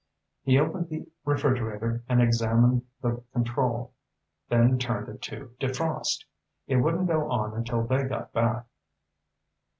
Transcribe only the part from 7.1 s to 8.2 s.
on until they